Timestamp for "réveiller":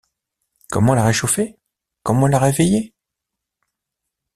2.39-2.95